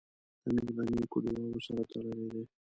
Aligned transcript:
تنور 0.41 0.69
د 0.75 0.79
نیکو 0.95 1.17
دعاوو 1.25 1.63
سره 1.65 1.81
تړلی 1.91 2.27
دی 2.33 2.43